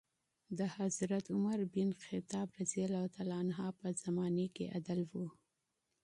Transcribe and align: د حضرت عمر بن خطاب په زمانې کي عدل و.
د 0.57 0.59
حضرت 0.77 1.25
عمر 1.35 1.59
بن 1.75 1.89
خطاب 2.05 2.47
په 3.81 3.89
زمانې 4.03 4.47
کي 4.55 4.65
عدل 4.75 4.99
و. 5.09 5.11